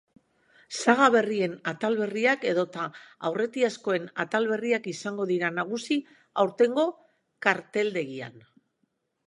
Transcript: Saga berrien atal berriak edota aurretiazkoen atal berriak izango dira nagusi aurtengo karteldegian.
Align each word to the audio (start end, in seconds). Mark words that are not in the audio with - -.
Saga 0.83 1.09
berrien 1.15 1.51
atal 1.71 1.97
berriak 1.99 2.47
edota 2.53 2.85
aurretiazkoen 3.29 4.09
atal 4.25 4.49
berriak 4.53 4.89
izango 4.95 5.29
dira 5.35 5.55
nagusi 5.61 6.01
aurtengo 6.45 6.87
karteldegian. 7.49 8.45